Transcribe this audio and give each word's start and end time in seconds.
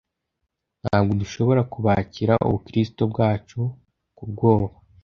ntabwo 0.81 1.11
dushobora 1.21 1.61
kubakira 1.73 2.33
ubukristu 2.47 3.01
bwacu 3.11 3.59
ku 4.17 4.23
bwoba 4.31 4.67